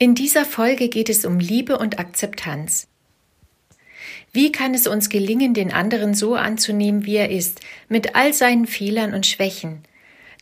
In 0.00 0.14
dieser 0.14 0.44
Folge 0.44 0.88
geht 0.88 1.08
es 1.08 1.24
um 1.24 1.40
Liebe 1.40 1.76
und 1.76 1.98
Akzeptanz. 1.98 2.86
Wie 4.32 4.52
kann 4.52 4.72
es 4.72 4.86
uns 4.86 5.08
gelingen, 5.08 5.54
den 5.54 5.72
anderen 5.72 6.14
so 6.14 6.36
anzunehmen, 6.36 7.04
wie 7.04 7.16
er 7.16 7.32
ist, 7.32 7.60
mit 7.88 8.14
all 8.14 8.32
seinen 8.32 8.68
Fehlern 8.68 9.12
und 9.12 9.26
Schwächen? 9.26 9.82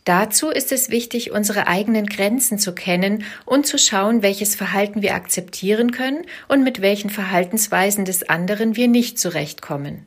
Dazu 0.05 0.49
ist 0.49 0.71
es 0.71 0.91
wichtig, 0.91 1.31
unsere 1.31 1.65
eigenen 1.65 2.05
Grenzen 2.05 2.59
zu 2.59 2.75
kennen 2.75 3.23
und 3.45 3.65
zu 3.65 3.79
schauen, 3.79 4.21
welches 4.21 4.53
Verhalten 4.53 5.01
wir 5.01 5.15
akzeptieren 5.15 5.89
können 5.89 6.23
und 6.47 6.63
mit 6.63 6.79
welchen 6.81 7.09
Verhaltensweisen 7.09 8.05
des 8.05 8.29
anderen 8.29 8.75
wir 8.75 8.87
nicht 8.87 9.17
zurechtkommen. 9.17 10.05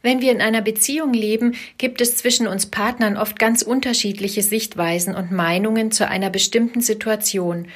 Wenn 0.00 0.20
wir 0.20 0.30
in 0.30 0.40
einer 0.40 0.62
Beziehung 0.62 1.12
leben, 1.12 1.56
gibt 1.76 2.00
es 2.00 2.16
zwischen 2.16 2.46
uns 2.46 2.66
Partnern 2.66 3.16
oft 3.16 3.38
ganz 3.38 3.62
unterschiedliche 3.62 4.42
Sichtweisen 4.42 5.16
und 5.16 5.32
Meinungen 5.32 5.90
zu 5.90 6.06
einer 6.06 6.30
bestimmten 6.30 6.80
Situation, 6.80 7.66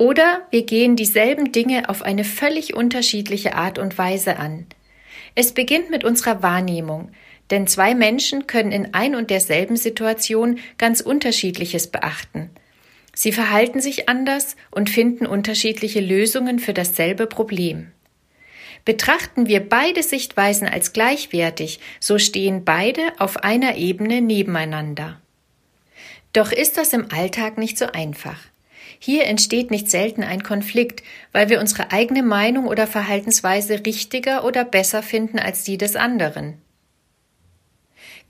oder 0.00 0.46
wir 0.50 0.64
gehen 0.64 0.96
dieselben 0.96 1.52
Dinge 1.52 1.90
auf 1.90 2.00
eine 2.00 2.24
völlig 2.24 2.72
unterschiedliche 2.72 3.54
Art 3.54 3.78
und 3.78 3.98
Weise 3.98 4.38
an. 4.38 4.64
Es 5.34 5.52
beginnt 5.52 5.90
mit 5.90 6.04
unserer 6.04 6.42
Wahrnehmung, 6.42 7.10
denn 7.50 7.66
zwei 7.66 7.94
Menschen 7.94 8.46
können 8.46 8.72
in 8.72 8.94
ein 8.94 9.14
und 9.14 9.28
derselben 9.28 9.76
Situation 9.76 10.58
ganz 10.78 11.02
unterschiedliches 11.02 11.88
beachten. 11.88 12.48
Sie 13.14 13.30
verhalten 13.30 13.82
sich 13.82 14.08
anders 14.08 14.56
und 14.70 14.88
finden 14.88 15.26
unterschiedliche 15.26 16.00
Lösungen 16.00 16.60
für 16.60 16.72
dasselbe 16.72 17.26
Problem. 17.26 17.92
Betrachten 18.86 19.48
wir 19.48 19.60
beide 19.60 20.02
Sichtweisen 20.02 20.66
als 20.66 20.94
gleichwertig, 20.94 21.78
so 22.00 22.18
stehen 22.18 22.64
beide 22.64 23.02
auf 23.18 23.44
einer 23.44 23.76
Ebene 23.76 24.22
nebeneinander. 24.22 25.20
Doch 26.32 26.52
ist 26.52 26.78
das 26.78 26.94
im 26.94 27.12
Alltag 27.12 27.58
nicht 27.58 27.76
so 27.76 27.84
einfach. 27.84 28.38
Hier 28.98 29.24
entsteht 29.24 29.70
nicht 29.70 29.90
selten 29.90 30.22
ein 30.22 30.42
Konflikt, 30.42 31.02
weil 31.32 31.48
wir 31.48 31.60
unsere 31.60 31.92
eigene 31.92 32.22
Meinung 32.22 32.66
oder 32.66 32.86
Verhaltensweise 32.86 33.84
richtiger 33.86 34.44
oder 34.44 34.64
besser 34.64 35.02
finden 35.02 35.38
als 35.38 35.64
die 35.64 35.78
des 35.78 35.96
anderen. 35.96 36.60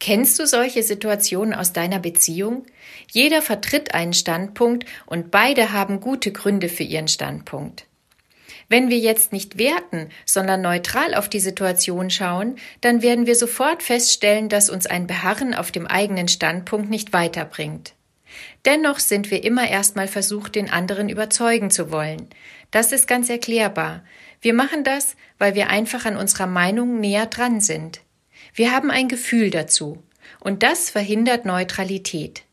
Kennst 0.01 0.39
du 0.39 0.47
solche 0.47 0.83
Situationen 0.83 1.55
aus 1.55 1.75
deiner 1.75 1.99
Beziehung? 1.99 2.65
Jeder 3.13 3.43
vertritt 3.43 3.95
einen 3.95 4.15
Standpunkt 4.15 4.87
und 5.05 5.31
beide 5.31 5.73
haben 5.73 6.01
gute 6.01 6.33
Gründe 6.33 6.71
für 6.71 6.85
ihren 6.85 7.09
Standpunkt. 7.09 7.87
Wenn 8.71 8.89
wir 8.89 8.99
jetzt 8.99 9.33
nicht 9.33 9.59
werten, 9.59 10.09
sondern 10.25 10.63
neutral 10.63 11.15
auf 11.15 11.29
die 11.29 11.41
Situation 11.41 12.09
schauen, 12.09 12.57
dann 12.81 13.03
werden 13.03 13.27
wir 13.27 13.35
sofort 13.35 13.83
feststellen, 13.83 14.49
dass 14.49 14.71
uns 14.71 14.87
ein 14.87 15.07
Beharren 15.07 15.55
auf 15.55 15.71
dem 15.71 15.87
eigenen 15.87 16.29
Standpunkt 16.29 16.89
nicht 16.89 17.13
weiterbringt. 17.13 17.95
Dennoch 18.65 18.99
sind 18.99 19.31
wir 19.31 19.45
immer 19.45 19.69
erstmal 19.69 20.09
versucht, 20.09 20.55
den 20.55 20.71
anderen 20.71 21.09
überzeugen 21.09 21.71
zu 21.71 21.91
wollen. 21.91 22.29
Das 22.71 22.93
ist 22.93 23.07
ganz 23.07 23.29
erklärbar. 23.31 24.05
Wir 24.41 24.55
machen 24.55 24.85
das, 24.85 25.17
weil 25.39 25.55
wir 25.55 25.71
einfach 25.71 26.05
an 26.05 26.17
unserer 26.17 26.47
Meinung 26.47 27.01
näher 27.01 27.27
dran 27.27 27.61
sind. 27.61 28.01
Wir 28.55 28.73
haben 28.73 28.91
ein 28.91 29.09
Gefühl 29.09 29.51
dazu. 29.51 30.03
Und 30.39 30.63
das 30.63 30.91
verhindert 30.91 31.45
Neutralität. 31.45 32.45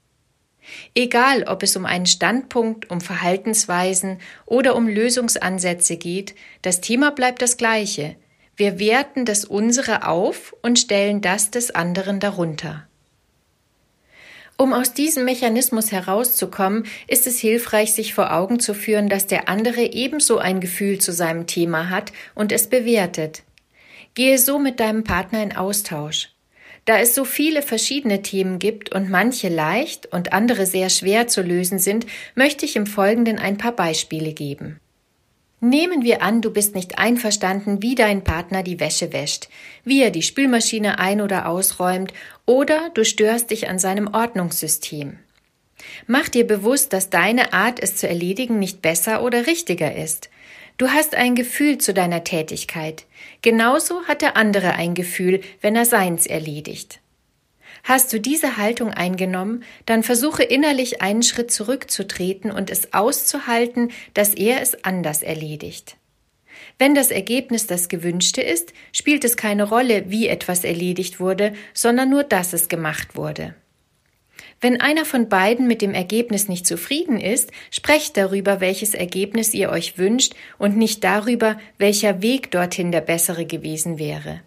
Egal, 0.95 1.43
ob 1.43 1.63
es 1.63 1.75
um 1.75 1.85
einen 1.85 2.05
Standpunkt, 2.05 2.89
um 2.89 2.99
Verhaltensweisen 2.99 4.19
oder 4.45 4.75
um 4.75 4.88
Lösungsansätze 4.88 5.97
geht, 5.97 6.35
das 6.61 6.81
Thema 6.81 7.11
bleibt 7.11 7.41
das 7.41 7.57
gleiche. 7.57 8.15
Wir 8.55 8.79
werten 8.79 9.25
das 9.25 9.45
unsere 9.45 10.07
auf 10.07 10.53
und 10.61 10.79
stellen 10.79 11.21
das 11.21 11.51
des 11.51 11.71
anderen 11.71 12.19
darunter. 12.19 12.88
Um 14.59 14.73
aus 14.73 14.94
diesem 14.94 15.23
Mechanismus 15.23 15.91
herauszukommen, 15.91 16.85
ist 17.07 17.28
es 17.28 17.40
hilfreich, 17.40 17.94
sich 17.94 18.16
vor 18.16 18.34
Augen 18.34 18.59
zu 18.59 18.73
führen, 18.73 19.07
dass 19.07 19.28
der 19.28 19.50
andere 19.50 19.84
ebenso 19.94 20.40
ein 20.40 20.59
Gefühl 20.59 20.97
zu 20.97 21.13
seinem 21.13 21.45
Thema 21.45 21.91
hat 21.91 22.12
und 22.34 22.51
es 22.51 22.68
bewertet. 22.68 23.44
Gehe 24.16 24.40
so 24.40 24.57
mit 24.57 24.79
deinem 24.79 25.03
Partner 25.03 25.44
in 25.44 25.56
Austausch. 25.56 26.29
Da 26.85 26.97
es 26.97 27.13
so 27.13 27.23
viele 27.23 27.62
verschiedene 27.62 28.23
Themen 28.23 28.57
gibt 28.57 28.91
und 28.95 29.12
manche 29.12 29.50
leicht 29.50 30.07
und 30.07 30.34
andere 30.34 30.66
sehr 30.66 30.89
schwer 30.89 31.28
zu 31.28 31.41
lösen 31.44 31.78
sind, 31.78 32.07
möchte 32.34 32.66
ich 32.66 32.75
im 32.75 32.88
Folgenden 32.88 33.38
ein 33.38 33.57
paar 33.57 33.74
Beispiele 33.74 34.34
geben. 34.34 34.79
Nehmen 35.59 36.03
wir 36.03 36.22
an, 36.22 36.41
du 36.41 36.51
bist 36.51 36.75
nicht 36.75 37.00
einverstanden, 37.00 37.81
wie 37.81 37.95
dein 37.95 38.23
Partner 38.23 38.62
die 38.62 38.79
Wäsche 38.79 39.12
wäscht, 39.12 39.50
wie 39.84 40.03
er 40.03 40.12
die 40.12 40.22
Spülmaschine 40.22 41.00
ein- 41.00 41.22
oder 41.22 41.47
ausräumt, 41.47 42.13
oder 42.45 42.91
du 42.94 43.03
störst 43.03 43.50
dich 43.50 43.68
an 43.68 43.79
seinem 43.79 44.13
Ordnungssystem. 44.13 45.18
Mach 46.06 46.29
dir 46.29 46.45
bewusst, 46.45 46.94
dass 46.94 47.09
deine 47.09 47.53
Art, 47.53 47.81
es 47.81 47.95
zu 47.95 48.07
erledigen, 48.07 48.59
nicht 48.59 48.84
besser 48.84 49.23
oder 49.23 49.47
richtiger 49.47 49.95
ist. 49.95 50.29
Du 50.78 50.90
hast 50.90 51.16
ein 51.16 51.34
Gefühl 51.34 51.79
zu 51.79 51.91
deiner 51.91 52.24
Tätigkeit. 52.24 53.06
Genauso 53.41 54.03
hat 54.03 54.22
der 54.22 54.38
andere 54.38 54.74
ein 54.74 54.94
Gefühl, 54.94 55.41
wenn 55.62 55.75
er 55.75 55.85
seins 55.85 56.28
erledigt. 56.28 57.00
Hast 57.87 58.11
du 58.11 58.19
diese 58.19 58.57
Haltung 58.57 58.89
eingenommen, 58.91 59.63
dann 59.85 60.03
versuche 60.03 60.43
innerlich 60.43 61.01
einen 61.01 61.23
Schritt 61.23 61.51
zurückzutreten 61.51 62.51
und 62.51 62.69
es 62.69 62.93
auszuhalten, 62.93 63.91
dass 64.13 64.33
er 64.33 64.61
es 64.61 64.83
anders 64.83 65.23
erledigt. 65.23 65.95
Wenn 66.77 66.95
das 66.95 67.11
Ergebnis 67.11 67.65
das 67.65 67.87
gewünschte 67.87 68.41
ist, 68.41 68.73
spielt 68.91 69.23
es 69.23 69.37
keine 69.37 69.63
Rolle, 69.63 70.03
wie 70.09 70.27
etwas 70.27 70.65
erledigt 70.65 71.21
wurde, 71.21 71.53
sondern 71.73 72.09
nur, 72.09 72.25
dass 72.25 72.51
es 72.51 72.67
gemacht 72.67 73.15
wurde. 73.15 73.55
Wenn 74.59 74.81
einer 74.81 75.05
von 75.05 75.29
beiden 75.29 75.65
mit 75.65 75.81
dem 75.81 75.93
Ergebnis 75.93 76.49
nicht 76.49 76.67
zufrieden 76.67 77.21
ist, 77.21 77.51
sprecht 77.71 78.17
darüber, 78.17 78.59
welches 78.59 78.95
Ergebnis 78.95 79.53
ihr 79.53 79.69
euch 79.69 79.97
wünscht 79.97 80.33
und 80.57 80.75
nicht 80.75 81.05
darüber, 81.05 81.57
welcher 81.77 82.21
Weg 82.21 82.51
dorthin 82.51 82.91
der 82.91 82.99
bessere 83.01 83.45
gewesen 83.45 83.97
wäre. 83.97 84.41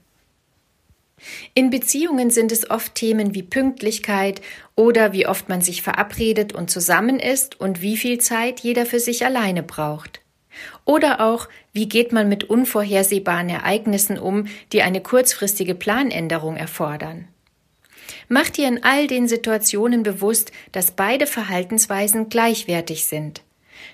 In 1.55 1.71
Beziehungen 1.71 2.31
sind 2.31 2.53
es 2.53 2.71
oft 2.71 2.95
Themen 2.95 3.35
wie 3.35 3.43
Pünktlichkeit 3.43 4.41
oder 4.75 5.13
wie 5.13 5.27
oft 5.27 5.49
man 5.49 5.61
sich 5.61 5.83
verabredet 5.83 6.55
und 6.55 6.71
zusammen 6.71 7.19
ist 7.19 7.61
und 7.61 7.83
wie 7.83 7.97
viel 7.97 8.19
Zeit 8.19 8.61
jeder 8.61 8.87
für 8.87 9.01
sich 9.01 9.25
alleine 9.25 9.63
braucht. 9.63 10.21
Oder 10.85 11.21
auch, 11.21 11.49
wie 11.73 11.89
geht 11.89 12.13
man 12.13 12.29
mit 12.29 12.45
unvorhersehbaren 12.45 13.49
Ereignissen 13.49 14.19
um, 14.19 14.47
die 14.73 14.83
eine 14.83 15.01
kurzfristige 15.01 15.75
Planänderung 15.75 16.57
erfordern. 16.57 17.29
Mach 18.29 18.49
dir 18.49 18.67
in 18.67 18.83
all 18.83 19.07
den 19.07 19.29
Situationen 19.29 20.03
bewusst, 20.03 20.51
dass 20.73 20.91
beide 20.91 21.27
Verhaltensweisen 21.27 22.29
gleichwertig 22.29 23.07
sind. 23.07 23.43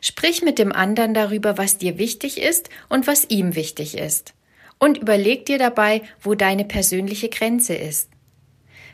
Sprich 0.00 0.42
mit 0.42 0.58
dem 0.58 0.72
anderen 0.72 1.14
darüber, 1.14 1.58
was 1.58 1.78
dir 1.78 1.98
wichtig 1.98 2.40
ist 2.40 2.70
und 2.88 3.06
was 3.06 3.28
ihm 3.28 3.54
wichtig 3.54 3.96
ist 3.96 4.35
und 4.78 4.98
überleg 4.98 5.46
dir 5.46 5.58
dabei, 5.58 6.02
wo 6.20 6.34
deine 6.34 6.64
persönliche 6.64 7.28
Grenze 7.28 7.74
ist. 7.74 8.10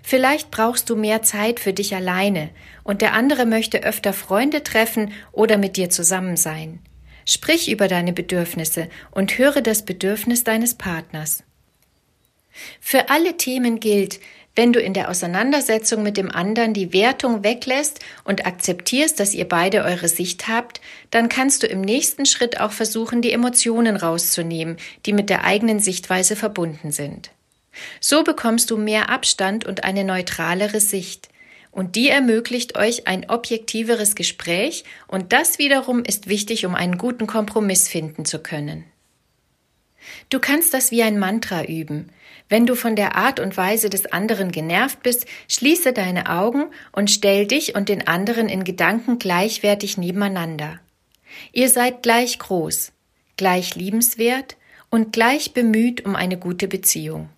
Vielleicht 0.02 0.50
brauchst 0.50 0.90
du 0.90 0.96
mehr 0.96 1.22
Zeit 1.22 1.60
für 1.60 1.72
dich 1.72 1.94
alleine 1.94 2.50
und 2.82 3.02
der 3.02 3.12
andere 3.12 3.46
möchte 3.46 3.84
öfter 3.84 4.12
Freunde 4.12 4.62
treffen 4.62 5.12
oder 5.30 5.58
mit 5.58 5.76
dir 5.76 5.90
zusammen 5.90 6.36
sein. 6.36 6.80
Sprich 7.24 7.70
über 7.70 7.86
deine 7.86 8.12
Bedürfnisse 8.12 8.88
und 9.12 9.38
höre 9.38 9.62
das 9.62 9.84
Bedürfnis 9.84 10.42
deines 10.42 10.74
Partners. 10.74 11.44
Für 12.80 13.08
alle 13.10 13.36
Themen 13.36 13.80
gilt, 13.80 14.20
wenn 14.54 14.72
du 14.72 14.80
in 14.80 14.92
der 14.92 15.08
Auseinandersetzung 15.08 16.02
mit 16.02 16.16
dem 16.16 16.30
anderen 16.30 16.74
die 16.74 16.92
Wertung 16.92 17.42
weglässt 17.42 18.00
und 18.24 18.46
akzeptierst, 18.46 19.18
dass 19.18 19.34
ihr 19.34 19.48
beide 19.48 19.82
eure 19.82 20.08
Sicht 20.08 20.48
habt, 20.48 20.80
dann 21.10 21.28
kannst 21.28 21.62
du 21.62 21.66
im 21.66 21.80
nächsten 21.80 22.26
Schritt 22.26 22.60
auch 22.60 22.72
versuchen, 22.72 23.22
die 23.22 23.32
Emotionen 23.32 23.96
rauszunehmen, 23.96 24.76
die 25.06 25.14
mit 25.14 25.30
der 25.30 25.44
eigenen 25.44 25.80
Sichtweise 25.80 26.36
verbunden 26.36 26.92
sind. 26.92 27.30
So 28.00 28.22
bekommst 28.22 28.70
du 28.70 28.76
mehr 28.76 29.08
Abstand 29.08 29.64
und 29.64 29.84
eine 29.84 30.04
neutralere 30.04 30.80
Sicht. 30.80 31.28
Und 31.70 31.96
die 31.96 32.10
ermöglicht 32.10 32.76
euch 32.76 33.06
ein 33.06 33.30
objektiveres 33.30 34.14
Gespräch, 34.14 34.84
und 35.08 35.32
das 35.32 35.58
wiederum 35.58 36.04
ist 36.04 36.28
wichtig, 36.28 36.66
um 36.66 36.74
einen 36.74 36.98
guten 36.98 37.26
Kompromiss 37.26 37.88
finden 37.88 38.26
zu 38.26 38.40
können. 38.40 38.84
Du 40.28 40.38
kannst 40.38 40.74
das 40.74 40.90
wie 40.90 41.02
ein 41.02 41.18
Mantra 41.18 41.64
üben. 41.64 42.10
Wenn 42.52 42.66
du 42.66 42.74
von 42.74 42.96
der 42.96 43.16
Art 43.16 43.40
und 43.40 43.56
Weise 43.56 43.88
des 43.88 44.12
anderen 44.12 44.52
genervt 44.52 45.02
bist, 45.02 45.24
schließe 45.48 45.94
deine 45.94 46.28
Augen 46.28 46.66
und 46.92 47.10
stell 47.10 47.46
dich 47.46 47.74
und 47.74 47.88
den 47.88 48.06
anderen 48.06 48.50
in 48.50 48.62
Gedanken 48.62 49.18
gleichwertig 49.18 49.96
nebeneinander. 49.96 50.78
Ihr 51.52 51.70
seid 51.70 52.02
gleich 52.02 52.38
groß. 52.38 52.92
gleich 53.38 53.74
liebenswert 53.74 54.58
und 54.90 55.14
gleich 55.14 55.54
bemüht 55.54 56.04
um 56.04 56.14
eine 56.14 56.36
gute 56.36 56.68
Beziehung. 56.68 57.30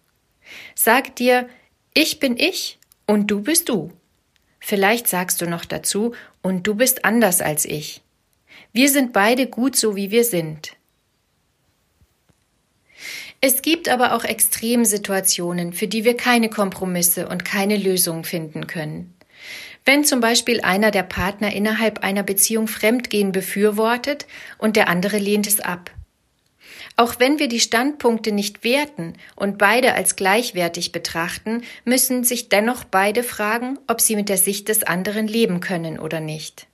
Sag 0.75 1.15
dir, 1.15 1.49
ich 1.95 2.19
bin 2.19 2.37
ich 2.37 2.81
und 3.07 3.31
du 3.31 3.41
bist 3.41 3.69
du. 3.69 3.93
Vielleicht 4.59 5.07
sagst 5.07 5.41
du 5.41 5.47
noch 5.47 5.65
dazu, 5.65 6.13
und 6.43 6.67
du 6.67 6.75
bist 6.75 7.05
anders 7.05 7.41
als 7.41 7.67
ich. 7.67 8.03
Wir 8.73 8.89
sind 8.89 9.13
beide 9.13 9.47
gut 9.47 9.77
so, 9.77 9.95
wie 9.95 10.11
wir 10.11 10.25
sind. 10.25 10.73
Es 13.47 13.61
gibt 13.61 13.91
aber 13.91 14.15
auch 14.15 14.25
Extremsituationen, 14.25 15.75
für 15.75 15.87
die 15.87 16.07
wir 16.07 16.17
keine 16.17 16.49
Kompromisse 16.49 17.29
und 17.29 17.45
keine 17.45 17.77
Lösung 17.77 18.25
finden 18.25 18.67
können. 18.67 19.13
Wenn 19.85 20.03
zum 20.03 20.21
Beispiel 20.21 20.63
einer 20.63 20.91
der 20.91 21.03
Partner 21.03 21.53
innerhalb 21.53 22.03
einer 22.03 22.23
Beziehung 22.23 22.69
Fremdgehen 22.69 23.33
befürwortet 23.33 24.27
und 24.57 24.77
der 24.77 24.89
andere 24.89 25.19
lehnt 25.19 25.47
es 25.47 25.61
ab. 25.61 25.91
Auch 26.97 27.21
wenn 27.21 27.39
wir 27.39 27.49
die 27.49 27.61
Standpunkte 27.61 28.33
nicht 28.33 28.65
werten 28.65 29.13
und 29.37 29.59
beide 29.59 29.93
als 29.93 30.17
gleichwertig 30.17 30.93
betrachten, 30.93 31.65
müssen 31.85 32.25
sich 32.25 32.49
dennoch 32.49 32.85
beide 32.85 33.23
fragen, 33.23 33.79
ob 33.89 34.01
sie 34.01 34.17
mit 34.17 34.31
der 34.31 34.39
Sicht 34.39 34.71
des 34.71 34.85
anderen 34.85 35.29
leben 35.29 35.61
können 35.61 35.99
oder 35.99 36.21
nicht. 36.21 36.67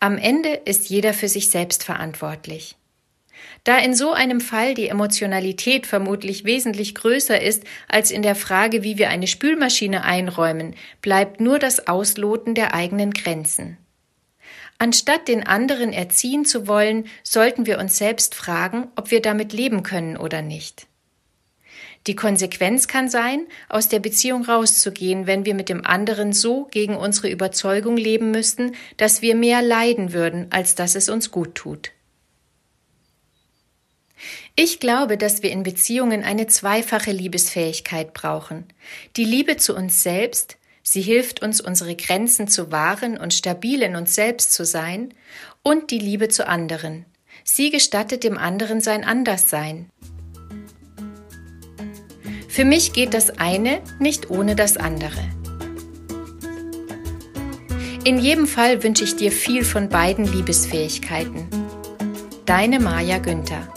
Am 0.00 0.18
Ende 0.18 0.50
ist 0.50 0.90
jeder 0.90 1.14
für 1.14 1.28
sich 1.28 1.48
selbst 1.48 1.82
verantwortlich. 1.82 2.76
Da 3.64 3.78
in 3.78 3.94
so 3.94 4.12
einem 4.12 4.40
Fall 4.40 4.74
die 4.74 4.88
Emotionalität 4.88 5.86
vermutlich 5.86 6.44
wesentlich 6.44 6.94
größer 6.94 7.40
ist 7.40 7.64
als 7.88 8.10
in 8.10 8.22
der 8.22 8.34
Frage, 8.34 8.82
wie 8.82 8.98
wir 8.98 9.08
eine 9.08 9.26
Spülmaschine 9.26 10.04
einräumen, 10.04 10.74
bleibt 11.00 11.40
nur 11.40 11.58
das 11.58 11.86
Ausloten 11.86 12.54
der 12.54 12.74
eigenen 12.74 13.12
Grenzen. 13.12 13.78
Anstatt 14.78 15.28
den 15.28 15.46
anderen 15.46 15.92
erziehen 15.92 16.44
zu 16.44 16.66
wollen, 16.66 17.04
sollten 17.22 17.66
wir 17.66 17.78
uns 17.78 17.98
selbst 17.98 18.34
fragen, 18.34 18.88
ob 18.96 19.12
wir 19.12 19.22
damit 19.22 19.52
leben 19.52 19.84
können 19.84 20.16
oder 20.16 20.42
nicht. 20.42 20.88
Die 22.08 22.16
Konsequenz 22.16 22.88
kann 22.88 23.08
sein, 23.08 23.46
aus 23.68 23.88
der 23.88 24.00
Beziehung 24.00 24.44
rauszugehen, 24.44 25.28
wenn 25.28 25.44
wir 25.46 25.54
mit 25.54 25.68
dem 25.68 25.86
anderen 25.86 26.32
so 26.32 26.64
gegen 26.64 26.96
unsere 26.96 27.30
Überzeugung 27.30 27.96
leben 27.96 28.32
müssten, 28.32 28.72
dass 28.96 29.22
wir 29.22 29.36
mehr 29.36 29.62
leiden 29.62 30.12
würden, 30.12 30.48
als 30.50 30.74
dass 30.74 30.96
es 30.96 31.08
uns 31.08 31.30
gut 31.30 31.54
tut. 31.54 31.92
Ich 34.54 34.80
glaube, 34.80 35.16
dass 35.16 35.42
wir 35.42 35.50
in 35.50 35.62
Beziehungen 35.62 36.22
eine 36.22 36.46
zweifache 36.46 37.10
Liebesfähigkeit 37.10 38.12
brauchen. 38.12 38.66
Die 39.16 39.24
Liebe 39.24 39.56
zu 39.56 39.74
uns 39.74 40.02
selbst, 40.02 40.58
sie 40.82 41.00
hilft 41.00 41.40
uns, 41.42 41.60
unsere 41.62 41.96
Grenzen 41.96 42.48
zu 42.48 42.70
wahren 42.70 43.16
und 43.16 43.32
stabil 43.32 43.80
in 43.82 43.96
uns 43.96 44.14
selbst 44.14 44.52
zu 44.52 44.66
sein, 44.66 45.14
und 45.62 45.90
die 45.90 45.98
Liebe 45.98 46.28
zu 46.28 46.46
anderen. 46.46 47.06
Sie 47.44 47.70
gestattet 47.70 48.24
dem 48.24 48.36
anderen 48.36 48.80
sein 48.82 49.04
Anderssein. 49.04 49.88
Für 52.48 52.66
mich 52.66 52.92
geht 52.92 53.14
das 53.14 53.30
eine 53.38 53.80
nicht 54.00 54.28
ohne 54.28 54.54
das 54.54 54.76
andere. 54.76 55.22
In 58.04 58.18
jedem 58.18 58.46
Fall 58.46 58.82
wünsche 58.82 59.04
ich 59.04 59.16
dir 59.16 59.32
viel 59.32 59.64
von 59.64 59.88
beiden 59.88 60.30
Liebesfähigkeiten. 60.30 61.46
Deine 62.44 62.80
Maja 62.80 63.18
Günther 63.18 63.72